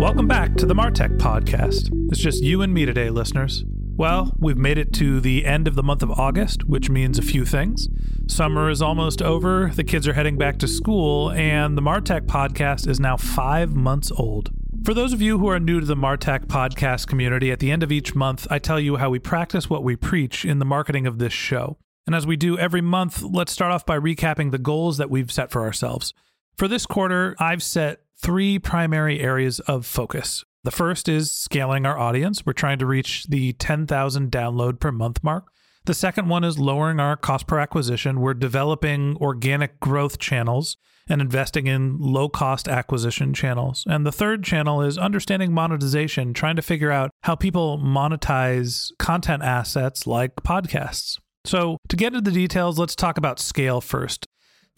[0.00, 1.90] Welcome back to the Martech Podcast.
[2.10, 3.64] It's just you and me today, listeners.
[3.68, 7.22] Well, we've made it to the end of the month of August, which means a
[7.22, 7.86] few things.
[8.26, 12.88] Summer is almost over, the kids are heading back to school, and the Martech podcast
[12.88, 14.48] is now five months old.
[14.86, 17.82] For those of you who are new to the Martech podcast community, at the end
[17.82, 21.06] of each month, I tell you how we practice what we preach in the marketing
[21.06, 21.76] of this show.
[22.06, 25.30] And as we do every month, let's start off by recapping the goals that we've
[25.30, 26.14] set for ourselves.
[26.56, 30.44] For this quarter, I've set three primary areas of focus.
[30.62, 32.44] The first is scaling our audience.
[32.44, 35.50] We're trying to reach the 10,000 download per month mark.
[35.86, 38.20] The second one is lowering our cost per acquisition.
[38.20, 40.76] We're developing organic growth channels
[41.08, 43.84] and investing in low cost acquisition channels.
[43.88, 49.42] And the third channel is understanding monetization, trying to figure out how people monetize content
[49.42, 51.18] assets like podcasts.
[51.46, 54.26] So, to get into the details, let's talk about scale first.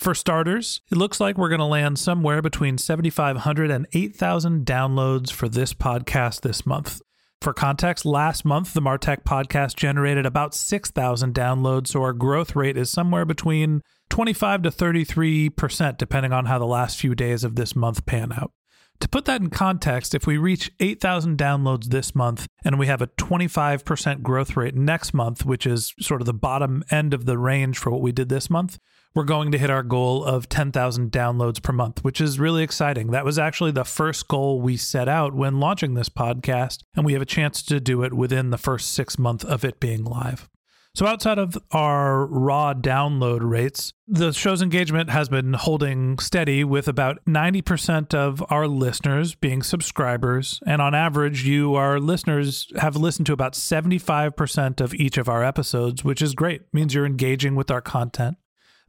[0.02, 5.30] For starters, it looks like we're going to land somewhere between 7,500 and 8,000 downloads
[5.30, 7.00] for this podcast this month.
[7.40, 12.76] For context, last month, the Martech podcast generated about 6,000 downloads, so our growth rate
[12.76, 13.80] is somewhere between
[14.10, 18.50] 25 to 33%, depending on how the last few days of this month pan out.
[18.98, 23.02] To put that in context, if we reach 8,000 downloads this month and we have
[23.02, 27.38] a 25% growth rate next month, which is sort of the bottom end of the
[27.38, 28.80] range for what we did this month,
[29.14, 33.10] we're going to hit our goal of 10,000 downloads per month, which is really exciting.
[33.10, 37.12] That was actually the first goal we set out when launching this podcast, and we
[37.12, 40.48] have a chance to do it within the first six months of it being live.
[40.94, 46.86] So, outside of our raw download rates, the show's engagement has been holding steady with
[46.86, 50.60] about 90% of our listeners being subscribers.
[50.66, 55.42] And on average, you, our listeners, have listened to about 75% of each of our
[55.42, 56.60] episodes, which is great.
[56.60, 58.36] It means you're engaging with our content.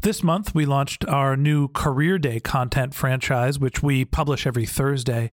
[0.03, 5.31] This month, we launched our new Career Day content franchise, which we publish every Thursday.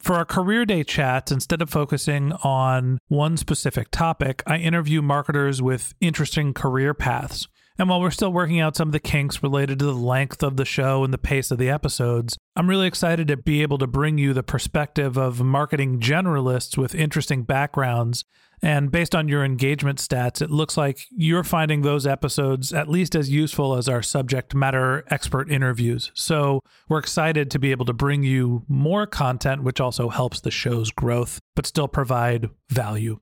[0.00, 5.62] For our Career Day chats, instead of focusing on one specific topic, I interview marketers
[5.62, 7.46] with interesting career paths.
[7.78, 10.56] And while we're still working out some of the kinks related to the length of
[10.56, 13.86] the show and the pace of the episodes, I'm really excited to be able to
[13.86, 18.24] bring you the perspective of marketing generalists with interesting backgrounds.
[18.62, 23.14] And based on your engagement stats, it looks like you're finding those episodes at least
[23.14, 26.10] as useful as our subject matter expert interviews.
[26.14, 30.50] So we're excited to be able to bring you more content, which also helps the
[30.50, 33.20] show's growth, but still provide value.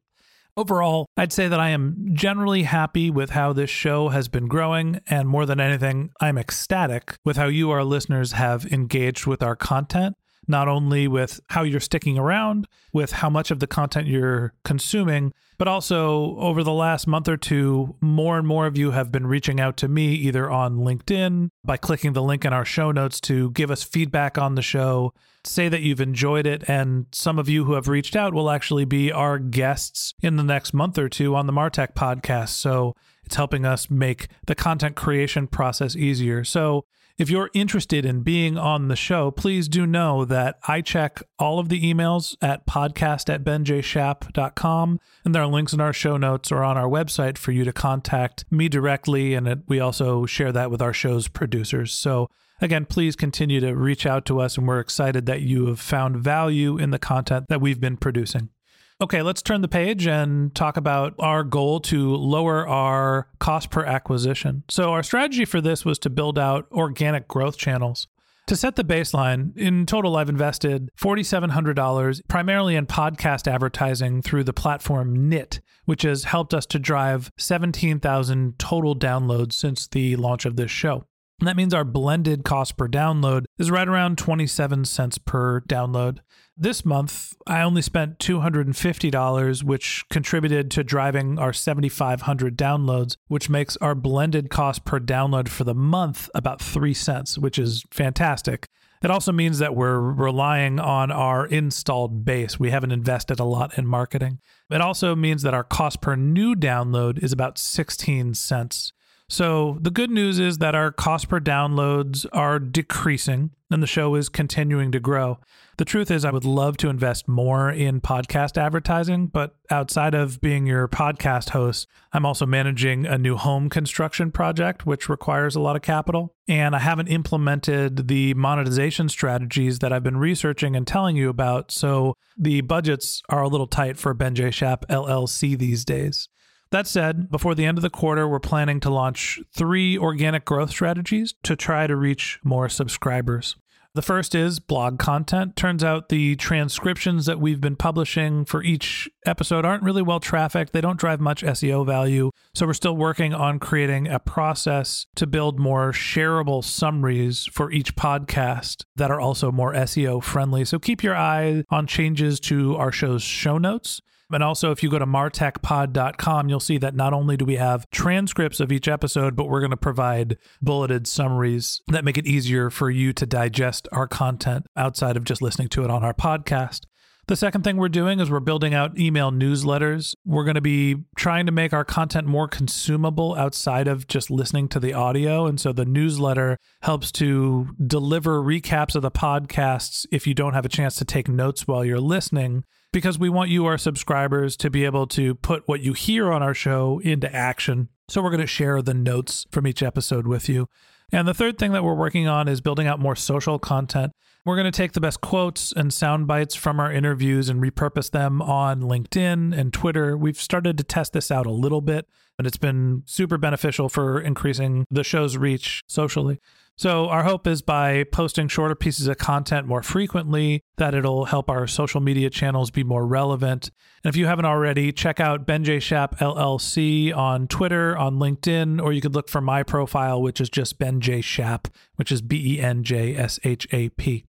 [0.58, 5.00] Overall, I'd say that I am generally happy with how this show has been growing,
[5.06, 9.54] and more than anything, I'm ecstatic with how you, our listeners, have engaged with our
[9.54, 10.16] content.
[10.48, 15.32] Not only with how you're sticking around, with how much of the content you're consuming,
[15.58, 19.26] but also over the last month or two, more and more of you have been
[19.26, 23.20] reaching out to me either on LinkedIn by clicking the link in our show notes
[23.22, 25.12] to give us feedback on the show,
[25.44, 26.68] say that you've enjoyed it.
[26.68, 30.42] And some of you who have reached out will actually be our guests in the
[30.42, 32.50] next month or two on the Martech podcast.
[32.50, 32.94] So
[33.24, 36.44] it's helping us make the content creation process easier.
[36.44, 36.84] So
[37.18, 41.58] if you're interested in being on the show, please do know that I check all
[41.58, 45.00] of the emails at podcast at benjshap.com.
[45.24, 47.72] And there are links in our show notes or on our website for you to
[47.72, 49.32] contact me directly.
[49.32, 51.94] And it, we also share that with our show's producers.
[51.94, 52.28] So
[52.60, 54.58] again, please continue to reach out to us.
[54.58, 58.50] And we're excited that you have found value in the content that we've been producing.
[58.98, 63.84] Okay, let's turn the page and talk about our goal to lower our cost per
[63.84, 64.64] acquisition.
[64.70, 68.08] So, our strategy for this was to build out organic growth channels.
[68.46, 74.54] To set the baseline, in total, I've invested $4,700 primarily in podcast advertising through the
[74.54, 80.56] platform Knit, which has helped us to drive 17,000 total downloads since the launch of
[80.56, 81.04] this show.
[81.38, 86.18] And that means our blended cost per download is right around 27 cents per download.
[86.56, 93.76] This month, I only spent $250, which contributed to driving our 7,500 downloads, which makes
[93.78, 98.68] our blended cost per download for the month about 3 cents, which is fantastic.
[99.02, 102.58] It also means that we're relying on our installed base.
[102.58, 104.38] We haven't invested a lot in marketing.
[104.70, 108.94] It also means that our cost per new download is about 16 cents.
[109.28, 114.14] So the good news is that our cost per downloads are decreasing and the show
[114.14, 115.40] is continuing to grow.
[115.78, 120.40] The truth is, I would love to invest more in podcast advertising, but outside of
[120.40, 125.60] being your podcast host, I'm also managing a new home construction project, which requires a
[125.60, 126.32] lot of capital.
[126.48, 131.72] And I haven't implemented the monetization strategies that I've been researching and telling you about.
[131.72, 134.52] So the budgets are a little tight for Ben J.
[134.52, 136.28] Shap LLC these days.
[136.70, 140.70] That said, before the end of the quarter, we're planning to launch three organic growth
[140.70, 143.56] strategies to try to reach more subscribers.
[143.96, 145.56] The first is blog content.
[145.56, 150.74] Turns out the transcriptions that we've been publishing for each episode aren't really well trafficked.
[150.74, 152.30] They don't drive much SEO value.
[152.54, 157.96] So we're still working on creating a process to build more shareable summaries for each
[157.96, 160.66] podcast that are also more SEO friendly.
[160.66, 164.02] So keep your eye on changes to our show's show notes.
[164.32, 167.88] And also, if you go to martechpod.com, you'll see that not only do we have
[167.90, 172.68] transcripts of each episode, but we're going to provide bulleted summaries that make it easier
[172.70, 176.86] for you to digest our content outside of just listening to it on our podcast.
[177.28, 180.14] The second thing we're doing is we're building out email newsletters.
[180.24, 184.68] We're going to be trying to make our content more consumable outside of just listening
[184.68, 185.46] to the audio.
[185.46, 190.64] And so the newsletter helps to deliver recaps of the podcasts if you don't have
[190.64, 192.62] a chance to take notes while you're listening
[192.96, 196.42] because we want you, our subscribers, to be able to put what you hear on
[196.42, 197.90] our show into action.
[198.08, 200.66] So we're going to share the notes from each episode with you.
[201.12, 204.12] And the third thing that we're working on is building out more social content.
[204.46, 208.10] We're going to take the best quotes and sound bites from our interviews and repurpose
[208.10, 210.16] them on LinkedIn and Twitter.
[210.16, 212.08] We've started to test this out a little bit,
[212.38, 216.40] and it's been super beneficial for increasing the show's reach socially.
[216.78, 221.48] So, our hope is by posting shorter pieces of content more frequently, that it'll help
[221.48, 223.70] our social media channels be more relevant.
[224.04, 225.80] And if you haven't already, check out Ben J.
[225.80, 230.50] Shap LLC on Twitter, on LinkedIn, or you could look for my profile, which is
[230.50, 231.22] just Ben J.
[231.22, 234.26] Shap, which is B E N J S H A P.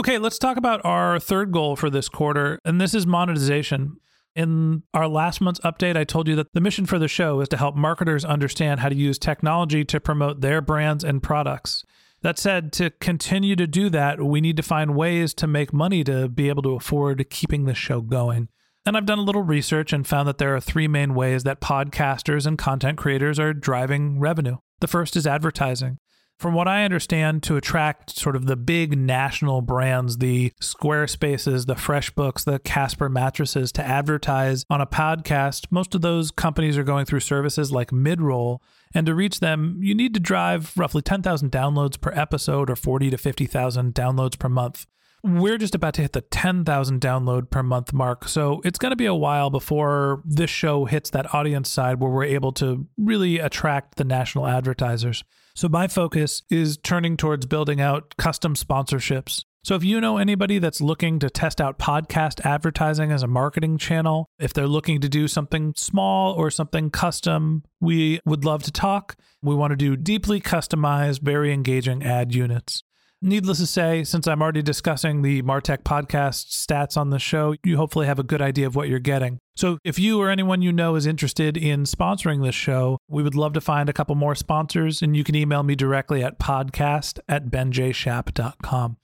[0.00, 3.98] Okay, let's talk about our third goal for this quarter, and this is monetization.
[4.34, 7.48] In our last month's update, I told you that the mission for the show is
[7.50, 11.84] to help marketers understand how to use technology to promote their brands and products.
[12.22, 16.02] That said, to continue to do that, we need to find ways to make money
[16.04, 18.48] to be able to afford keeping the show going.
[18.86, 21.60] And I've done a little research and found that there are three main ways that
[21.60, 24.56] podcasters and content creators are driving revenue.
[24.80, 25.98] The first is advertising.
[26.44, 31.74] From what I understand, to attract sort of the big national brands, the Squarespaces, the
[31.74, 37.06] FreshBooks, the Casper mattresses, to advertise on a podcast, most of those companies are going
[37.06, 38.58] through services like Midroll.
[38.94, 43.08] And to reach them, you need to drive roughly 10,000 downloads per episode or 40
[43.08, 44.86] to 50,000 downloads per month
[45.24, 48.28] we're just about to hit the 10,000 download per month mark.
[48.28, 52.10] So it's going to be a while before this show hits that audience side where
[52.10, 55.24] we're able to really attract the national advertisers.
[55.54, 59.44] So my focus is turning towards building out custom sponsorships.
[59.62, 63.78] So if you know anybody that's looking to test out podcast advertising as a marketing
[63.78, 68.72] channel, if they're looking to do something small or something custom, we would love to
[68.72, 69.16] talk.
[69.40, 72.82] We want to do deeply customized, very engaging ad units.
[73.26, 77.78] Needless to say, since I'm already discussing the Martech podcast stats on the show, you
[77.78, 79.38] hopefully have a good idea of what you're getting.
[79.56, 83.34] So if you or anyone you know is interested in sponsoring this show, we would
[83.34, 87.18] love to find a couple more sponsors, and you can email me directly at podcast
[87.26, 88.98] at benjshap.com.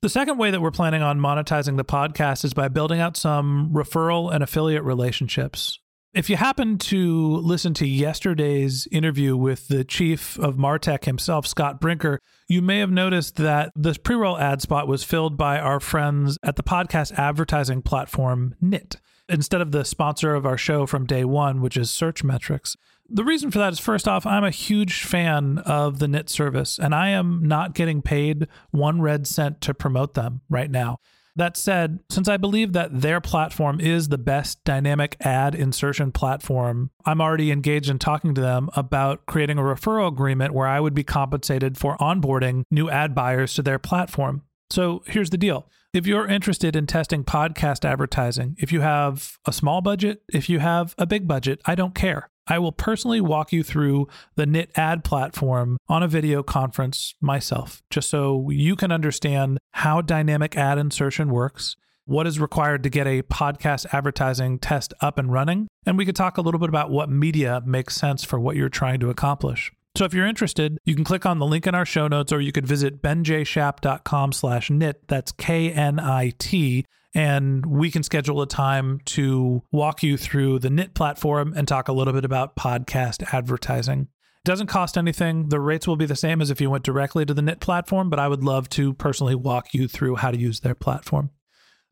[0.00, 3.74] The second way that we're planning on monetizing the podcast is by building out some
[3.74, 5.80] referral and affiliate relationships.
[6.16, 11.78] If you happen to listen to yesterday's interview with the chief of Martech himself, Scott
[11.78, 15.78] Brinker, you may have noticed that this pre roll ad spot was filled by our
[15.78, 18.96] friends at the podcast advertising platform Knit
[19.28, 22.76] instead of the sponsor of our show from day one, which is Searchmetrics.
[23.10, 26.78] The reason for that is first off, I'm a huge fan of the Knit service,
[26.78, 30.96] and I am not getting paid one red cent to promote them right now.
[31.36, 36.90] That said, since I believe that their platform is the best dynamic ad insertion platform,
[37.04, 40.94] I'm already engaged in talking to them about creating a referral agreement where I would
[40.94, 44.42] be compensated for onboarding new ad buyers to their platform.
[44.70, 45.68] So here's the deal.
[45.92, 50.58] If you're interested in testing podcast advertising, if you have a small budget, if you
[50.58, 52.30] have a big budget, I don't care.
[52.48, 57.82] I will personally walk you through the Knit ad platform on a video conference myself,
[57.90, 63.08] just so you can understand how dynamic ad insertion works, what is required to get
[63.08, 66.90] a podcast advertising test up and running, and we could talk a little bit about
[66.90, 69.72] what media makes sense for what you're trying to accomplish.
[69.96, 72.38] So if you're interested, you can click on the link in our show notes or
[72.38, 75.08] you could visit benjshap.com slash knit.
[75.08, 76.84] That's K-N-I-T.
[77.14, 81.88] And we can schedule a time to walk you through the knit platform and talk
[81.88, 84.00] a little bit about podcast advertising.
[84.02, 85.48] It doesn't cost anything.
[85.48, 88.10] The rates will be the same as if you went directly to the knit platform,
[88.10, 91.30] but I would love to personally walk you through how to use their platform.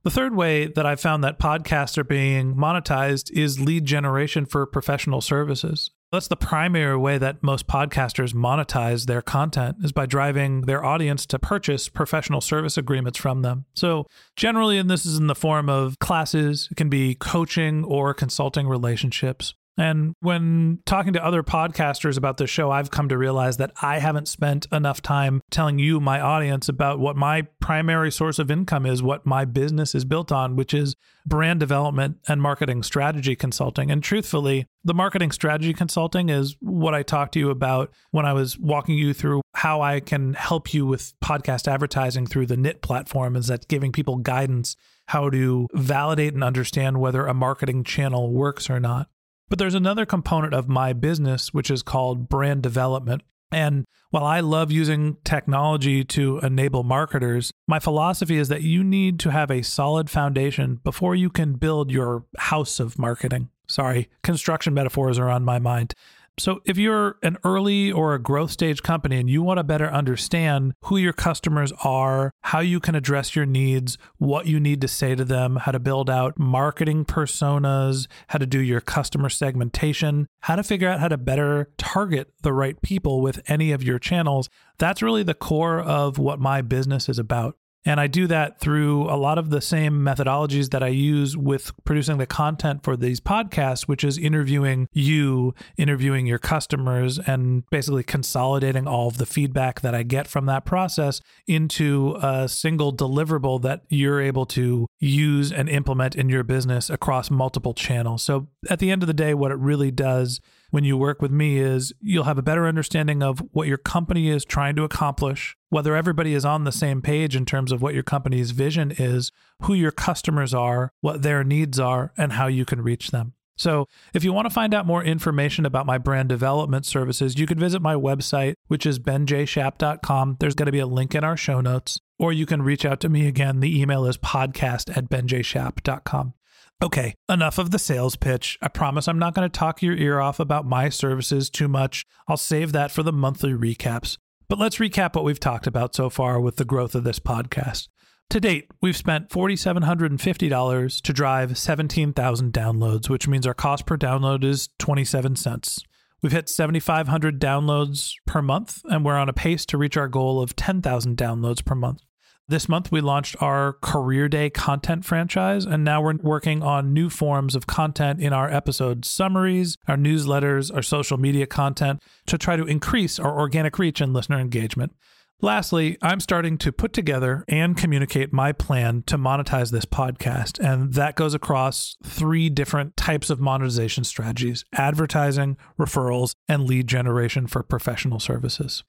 [0.02, 4.66] The third way that I've found that podcasts are being monetized is lead generation for
[4.66, 5.90] professional services.
[6.14, 11.26] That's the primary way that most podcasters monetize their content is by driving their audience
[11.26, 13.64] to purchase professional service agreements from them.
[13.74, 14.06] So,
[14.36, 18.68] generally, and this is in the form of classes, it can be coaching or consulting
[18.68, 19.54] relationships.
[19.76, 23.98] And when talking to other podcasters about the show, I've come to realize that I
[23.98, 28.86] haven't spent enough time telling you, my audience, about what my primary source of income
[28.86, 30.94] is, what my business is built on, which is
[31.26, 33.90] brand development and marketing strategy consulting.
[33.90, 38.32] And truthfully, the marketing strategy consulting is what I talked to you about when I
[38.32, 42.82] was walking you through how I can help you with podcast advertising through the Knit
[42.82, 44.76] platform, is that giving people guidance
[45.06, 49.08] how to validate and understand whether a marketing channel works or not.
[49.48, 53.22] But there's another component of my business, which is called brand development.
[53.52, 59.20] And while I love using technology to enable marketers, my philosophy is that you need
[59.20, 63.50] to have a solid foundation before you can build your house of marketing.
[63.68, 65.94] Sorry, construction metaphors are on my mind.
[66.36, 69.86] So, if you're an early or a growth stage company and you want to better
[69.86, 74.88] understand who your customers are, how you can address your needs, what you need to
[74.88, 80.26] say to them, how to build out marketing personas, how to do your customer segmentation,
[80.40, 84.00] how to figure out how to better target the right people with any of your
[84.00, 87.56] channels, that's really the core of what my business is about.
[87.84, 91.72] And I do that through a lot of the same methodologies that I use with
[91.84, 98.02] producing the content for these podcasts, which is interviewing you, interviewing your customers, and basically
[98.02, 103.60] consolidating all of the feedback that I get from that process into a single deliverable
[103.62, 108.22] that you're able to use and implement in your business across multiple channels.
[108.22, 110.40] So at the end of the day, what it really does
[110.74, 114.28] when you work with me is you'll have a better understanding of what your company
[114.28, 117.94] is trying to accomplish, whether everybody is on the same page in terms of what
[117.94, 119.30] your company's vision is,
[119.62, 123.34] who your customers are, what their needs are, and how you can reach them.
[123.56, 127.46] So, if you want to find out more information about my brand development services, you
[127.46, 130.38] could visit my website, which is benjshap.com.
[130.40, 132.98] There's going to be a link in our show notes, or you can reach out
[133.02, 133.60] to me again.
[133.60, 136.34] The email is podcast at benjshap.com.
[136.82, 138.58] Okay, enough of the sales pitch.
[138.60, 142.04] I promise I'm not going to talk your ear off about my services too much.
[142.28, 144.18] I'll save that for the monthly recaps.
[144.48, 147.88] But let's recap what we've talked about so far with the growth of this podcast.
[148.30, 154.44] To date, we've spent $4,750 to drive 17,000 downloads, which means our cost per download
[154.44, 155.82] is 27 cents.
[156.22, 160.42] We've hit 7,500 downloads per month, and we're on a pace to reach our goal
[160.42, 162.00] of 10,000 downloads per month.
[162.46, 167.08] This month, we launched our Career Day content franchise, and now we're working on new
[167.08, 172.56] forms of content in our episode summaries, our newsletters, our social media content to try
[172.56, 174.92] to increase our organic reach and listener engagement.
[175.40, 180.62] Lastly, I'm starting to put together and communicate my plan to monetize this podcast.
[180.62, 187.46] And that goes across three different types of monetization strategies advertising, referrals, and lead generation
[187.46, 188.84] for professional services.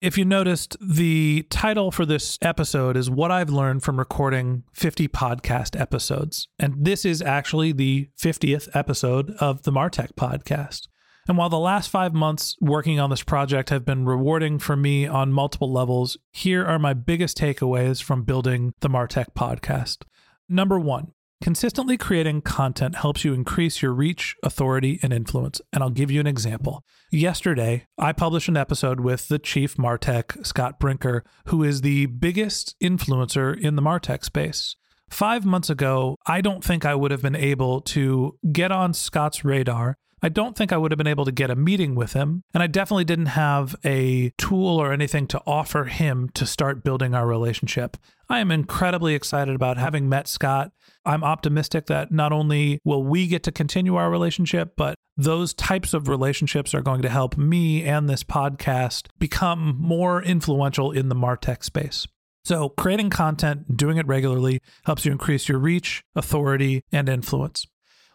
[0.00, 5.08] If you noticed, the title for this episode is What I've Learned from Recording 50
[5.08, 6.48] Podcast Episodes.
[6.58, 10.88] And this is actually the 50th episode of the Martech podcast.
[11.28, 15.06] And while the last five months working on this project have been rewarding for me
[15.06, 20.04] on multiple levels, here are my biggest takeaways from building the Martech podcast.
[20.48, 25.58] Number one, Consistently creating content helps you increase your reach, authority, and influence.
[25.72, 26.84] And I'll give you an example.
[27.10, 32.78] Yesterday, I published an episode with the chief Martech, Scott Brinker, who is the biggest
[32.78, 34.76] influencer in the Martech space.
[35.08, 39.42] Five months ago, I don't think I would have been able to get on Scott's
[39.42, 42.42] radar I don't think I would have been able to get a meeting with him.
[42.52, 47.14] And I definitely didn't have a tool or anything to offer him to start building
[47.14, 47.96] our relationship.
[48.28, 50.72] I am incredibly excited about having met Scott.
[51.04, 55.94] I'm optimistic that not only will we get to continue our relationship, but those types
[55.94, 61.14] of relationships are going to help me and this podcast become more influential in the
[61.14, 62.06] Martech space.
[62.44, 67.66] So, creating content, doing it regularly, helps you increase your reach, authority, and influence.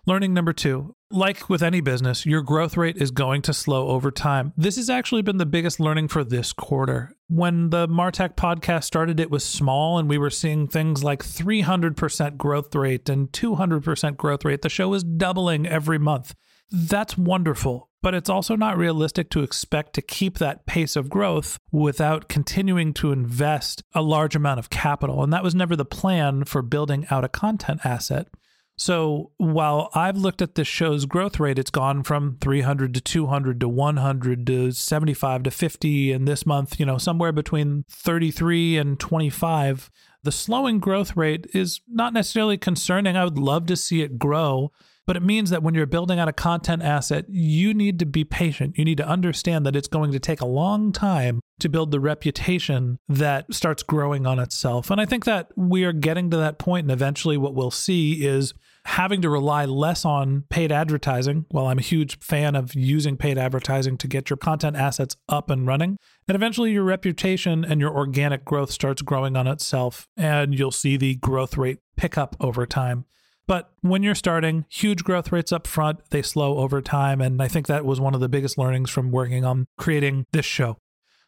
[0.08, 4.12] Learning number two like with any business, your growth rate is going to slow over
[4.12, 4.54] time.
[4.58, 7.16] This has actually been the biggest learning for this quarter.
[7.28, 12.38] When the Martech podcast started, it was small and we were seeing things like 300%
[12.38, 14.62] growth rate and 200% growth rate.
[14.62, 16.36] The show is doubling every month.
[16.72, 21.58] That's wonderful, but it's also not realistic to expect to keep that pace of growth
[21.72, 25.24] without continuing to invest a large amount of capital.
[25.24, 28.28] And that was never the plan for building out a content asset.
[28.78, 33.60] So while I've looked at this show's growth rate, it's gone from 300 to 200
[33.62, 36.12] to 100 to 75 to 50.
[36.12, 39.90] And this month, you know, somewhere between 33 and 25.
[40.24, 43.16] The slowing growth rate is not necessarily concerning.
[43.16, 44.72] I would love to see it grow.
[45.06, 48.24] But it means that when you're building out a content asset, you need to be
[48.24, 48.76] patient.
[48.76, 52.00] You need to understand that it's going to take a long time to build the
[52.00, 54.90] reputation that starts growing on itself.
[54.90, 58.26] And I think that we are getting to that point, and eventually what we'll see
[58.26, 61.46] is having to rely less on paid advertising.
[61.50, 65.50] While I'm a huge fan of using paid advertising to get your content assets up
[65.50, 70.58] and running, and eventually your reputation and your organic growth starts growing on itself, and
[70.58, 73.06] you'll see the growth rate pick up over time.
[73.48, 77.22] But when you're starting, huge growth rates up front, they slow over time.
[77.22, 80.46] And I think that was one of the biggest learnings from working on creating this
[80.46, 80.78] show.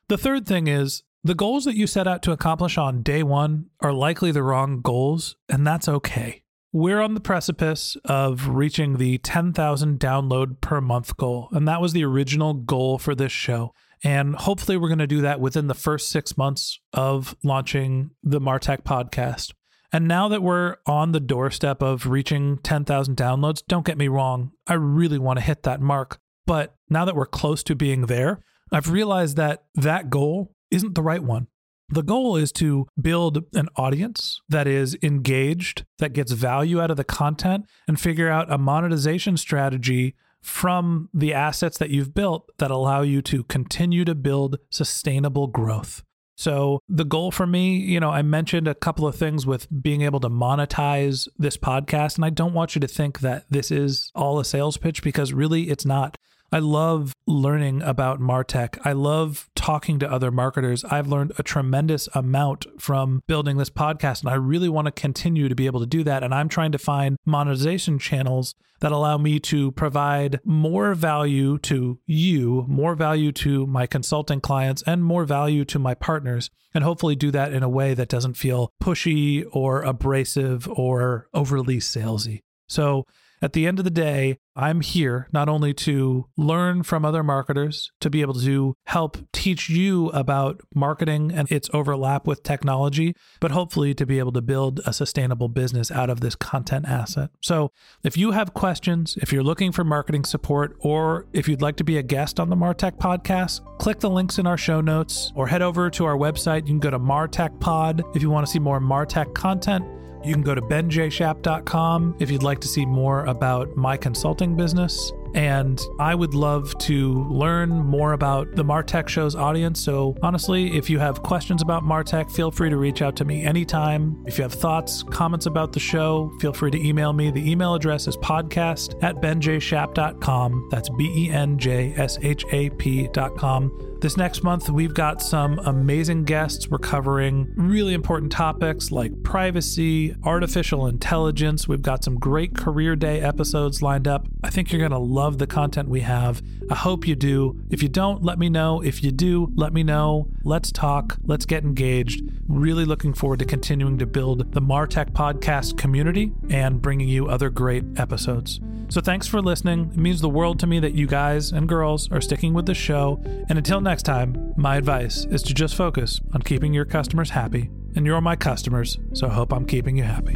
[0.10, 3.68] The third thing is the goals that you set out to accomplish on day one
[3.82, 6.44] are likely the wrong goals, and that's okay.
[6.74, 11.94] We're on the precipice of reaching the 10,000 download per month goal, and that was
[11.94, 13.74] the original goal for this show.
[14.04, 18.42] And hopefully, we're going to do that within the first six months of launching the
[18.42, 19.54] Martech podcast.
[19.94, 24.52] And now that we're on the doorstep of reaching 10,000 downloads, don't get me wrong,
[24.68, 26.20] I really want to hit that mark.
[26.46, 31.02] But now that we're close to being there, I've realized that that goal isn't the
[31.02, 31.48] right one.
[31.90, 36.98] The goal is to build an audience that is engaged, that gets value out of
[36.98, 42.72] the content, and figure out a monetization strategy from the assets that you've built that
[42.72, 46.04] allow you to continue to build sustainable growth.
[46.38, 50.04] So, the goal for me, you know, I mentioned a couple of things with being
[50.04, 52.16] able to monetize this podcast.
[52.16, 55.34] And I don't want you to think that this is all a sales pitch because
[55.34, 56.16] really it's not.
[56.50, 58.80] I love learning about Martech.
[58.86, 60.86] I love talking to other marketers.
[60.86, 65.50] I've learned a tremendous amount from building this podcast, and I really want to continue
[65.50, 66.24] to be able to do that.
[66.24, 72.00] And I'm trying to find monetization channels that allow me to provide more value to
[72.06, 77.16] you, more value to my consulting clients, and more value to my partners, and hopefully
[77.18, 82.44] do that in a way that doesn't feel pushy or abrasive or overly salesy.
[82.70, 83.06] So,
[83.42, 87.92] at the end of the day, I'm here not only to learn from other marketers,
[88.02, 93.52] to be able to help teach you about marketing and its overlap with technology, but
[93.52, 97.30] hopefully to be able to build a sustainable business out of this content asset.
[97.42, 97.72] So
[98.04, 101.84] if you have questions, if you're looking for marketing support, or if you'd like to
[101.84, 105.48] be a guest on the Martech podcast, click the links in our show notes or
[105.48, 106.62] head over to our website.
[106.62, 109.86] You can go to Martech Pod if you want to see more Martech content.
[110.28, 115.14] You can go to benjshap.com if you'd like to see more about my consulting business.
[115.34, 119.80] And I would love to learn more about the Martech Show's audience.
[119.80, 123.44] So, honestly, if you have questions about Martech, feel free to reach out to me
[123.44, 124.24] anytime.
[124.26, 127.30] If you have thoughts, comments about the show, feel free to email me.
[127.30, 130.70] The email address is podcast at benjshap.com.
[130.72, 133.97] That's B E N J S H A P.com.
[134.00, 136.68] This next month, we've got some amazing guests.
[136.70, 141.68] We're covering really important topics like privacy, artificial intelligence.
[141.68, 144.28] We've got some great career day episodes lined up.
[144.44, 146.44] I think you're going to love the content we have.
[146.70, 147.60] I hope you do.
[147.72, 148.82] If you don't, let me know.
[148.82, 150.28] If you do, let me know.
[150.44, 151.18] Let's talk.
[151.24, 152.22] Let's get engaged.
[152.48, 157.50] Really looking forward to continuing to build the Martech podcast community and bringing you other
[157.50, 158.60] great episodes.
[158.90, 159.92] So thanks for listening.
[159.92, 162.74] It means the world to me that you guys and girls are sticking with the
[162.74, 163.22] show.
[163.50, 167.70] And until next time, my advice is to just focus on keeping your customers happy.
[167.96, 170.36] And you're my customers, so I hope I'm keeping you happy.